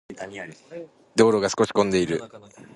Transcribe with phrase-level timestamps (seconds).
[1.15, 2.23] 道路が少し混んでいる。